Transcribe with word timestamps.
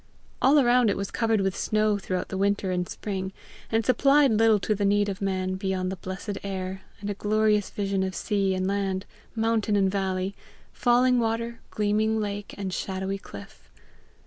All 0.41 0.57
around 0.57 0.89
it 0.89 0.97
was 0.97 1.11
covered 1.11 1.41
with 1.41 1.55
snow 1.55 1.99
throughout 1.99 2.29
the 2.29 2.37
winter 2.39 2.71
and 2.71 2.89
spring, 2.89 3.31
and 3.71 3.85
supplied 3.85 4.31
little 4.31 4.57
to 4.61 4.73
the 4.73 4.83
need 4.83 5.09
of 5.09 5.21
man 5.21 5.57
beyond 5.57 5.91
the 5.91 5.95
blessed 5.95 6.39
air, 6.41 6.81
and 7.01 7.09
a 7.11 7.13
glorious 7.13 7.69
vision 7.69 8.01
of 8.01 8.15
sea 8.15 8.55
and 8.55 8.65
land, 8.65 9.05
mountain 9.35 9.75
and 9.75 9.91
valley, 9.91 10.33
falling 10.73 11.19
water, 11.19 11.59
gleaming 11.69 12.19
lake, 12.19 12.55
and 12.57 12.73
shadowy 12.73 13.19
cliff. 13.19 13.69